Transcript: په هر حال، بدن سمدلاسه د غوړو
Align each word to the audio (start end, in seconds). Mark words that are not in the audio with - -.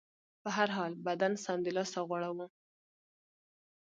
په 0.41 0.49
هر 0.57 0.69
حال، 0.75 0.91
بدن 1.07 1.33
سمدلاسه 1.45 1.99
د 2.03 2.05
غوړو 2.07 2.45